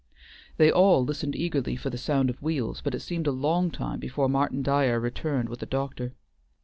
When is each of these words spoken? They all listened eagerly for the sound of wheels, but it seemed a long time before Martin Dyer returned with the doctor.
They 0.57 0.71
all 0.71 1.05
listened 1.05 1.35
eagerly 1.35 1.75
for 1.75 1.91
the 1.91 1.97
sound 1.99 2.31
of 2.31 2.41
wheels, 2.41 2.81
but 2.81 2.95
it 2.95 3.01
seemed 3.01 3.27
a 3.27 3.31
long 3.31 3.69
time 3.69 3.99
before 3.99 4.27
Martin 4.27 4.63
Dyer 4.63 4.99
returned 4.99 5.47
with 5.47 5.59
the 5.59 5.67
doctor. 5.67 6.15